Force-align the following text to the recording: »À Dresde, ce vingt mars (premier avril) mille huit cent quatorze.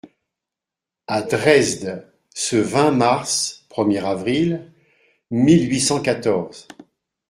»À 1.05 1.21
Dresde, 1.21 2.11
ce 2.33 2.55
vingt 2.55 2.89
mars 2.89 3.67
(premier 3.69 3.99
avril) 4.03 4.73
mille 5.29 5.69
huit 5.69 5.79
cent 5.81 6.01
quatorze. 6.01 6.67